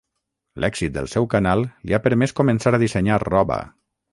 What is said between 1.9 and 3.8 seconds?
li ha permès començar a dissenyar roba.